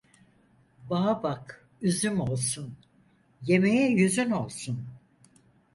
[0.89, 2.75] Bağa bak üzüm olsun,
[3.41, 4.87] yemeye yüzün olsun.